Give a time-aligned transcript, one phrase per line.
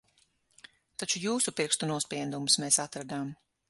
[1.03, 3.35] Taču jūsu pirkstu nospiedumus mēs atradām.